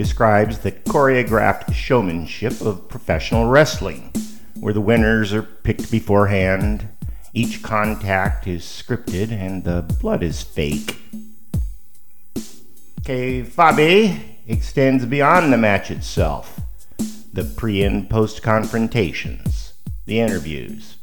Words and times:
describes 0.00 0.60
the 0.60 0.72
choreographed 0.72 1.74
showmanship 1.74 2.58
of 2.62 2.88
professional 2.88 3.44
wrestling, 3.44 4.10
where 4.58 4.72
the 4.72 4.80
winners 4.80 5.30
are 5.30 5.42
picked 5.42 5.90
beforehand, 5.90 6.88
each 7.34 7.62
contact 7.62 8.46
is 8.46 8.62
scripted, 8.62 9.30
and 9.30 9.62
the 9.64 9.82
blood 10.00 10.22
is 10.22 10.40
fake. 10.40 10.96
Kayfabe 13.02 14.18
extends 14.48 15.04
beyond 15.04 15.52
the 15.52 15.58
match 15.58 15.90
itself, 15.90 16.58
the 17.30 17.44
pre 17.44 17.82
and 17.82 18.08
post 18.08 18.42
confrontations, 18.42 19.74
the 20.06 20.18
interviews, 20.18 20.96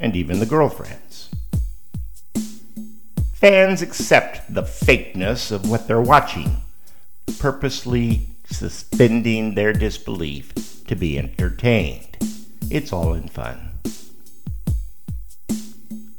and 0.00 0.16
even 0.16 0.40
the 0.40 0.46
girlfriends. 0.46 1.30
Fans 3.34 3.82
accept 3.82 4.52
the 4.52 4.64
fakeness 4.64 5.52
of 5.52 5.70
what 5.70 5.86
they're 5.86 6.00
watching, 6.00 6.56
purposely 7.38 8.30
suspending 8.52 9.54
their 9.54 9.72
disbelief 9.72 10.52
to 10.86 10.94
be 10.94 11.18
entertained. 11.18 12.16
It's 12.70 12.92
all 12.92 13.14
in 13.14 13.28
fun. 13.28 13.72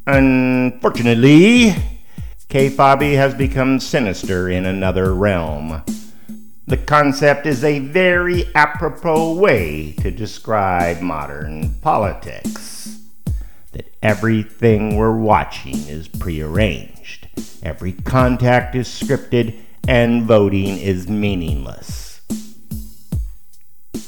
Unfortunately, 0.05 1.75
Kayfabe 2.49 3.15
has 3.15 3.33
become 3.33 3.79
sinister 3.79 4.49
in 4.49 4.65
another 4.65 5.13
realm. 5.13 5.81
The 6.67 6.77
concept 6.77 7.45
is 7.45 7.63
a 7.63 7.79
very 7.79 8.45
apropos 8.53 9.33
way 9.33 9.93
to 9.99 10.11
describe 10.11 11.01
modern 11.01 11.75
politics. 11.75 12.99
That 13.71 13.93
everything 14.01 14.95
we're 14.95 15.17
watching 15.17 15.75
is 15.87 16.07
prearranged, 16.07 17.27
every 17.63 17.93
contact 17.93 18.75
is 18.75 18.87
scripted, 18.87 19.55
and 19.87 20.25
voting 20.25 20.77
is 20.77 21.07
meaningless. 21.07 22.02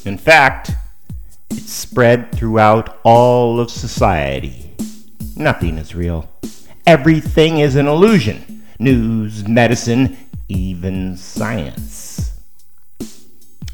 In 0.05 0.19
fact, 0.19 0.69
it's 1.49 1.73
spread 1.73 2.31
throughout 2.31 2.99
all 3.03 3.59
of 3.59 3.71
society. 3.71 4.71
Nothing 5.35 5.79
is 5.79 5.95
real. 5.95 6.29
Everything 6.85 7.57
is 7.57 7.75
an 7.75 7.87
illusion. 7.87 8.63
News, 8.77 9.47
medicine, 9.47 10.15
even 10.47 11.17
science. 11.17 12.39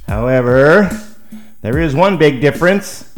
However, 0.08 0.90
there 1.62 1.78
is 1.78 1.94
one 1.94 2.18
big 2.18 2.40
difference. 2.40 3.14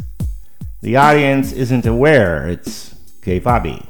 The 0.82 0.96
audience 0.96 1.52
isn't 1.52 1.86
aware 1.86 2.48
it's 2.48 2.96
Kayfabe. 3.22 3.86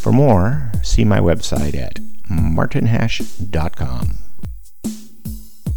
For 0.00 0.12
more, 0.12 0.70
see 0.82 1.04
my 1.04 1.18
website 1.18 1.74
at 1.74 2.01
martinhash.com. 2.32 4.31